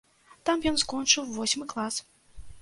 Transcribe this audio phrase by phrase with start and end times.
[0.49, 2.01] Там ён скончыў восьмы клас.